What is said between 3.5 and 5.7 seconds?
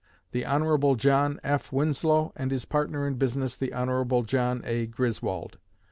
the Hon. John A. Griswold.